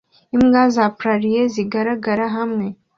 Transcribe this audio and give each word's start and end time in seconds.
imbwa 0.35 0.63
za 0.75 0.85
prarie 0.97 1.41
zigaragara 1.53 2.25
hamwe 2.35 2.65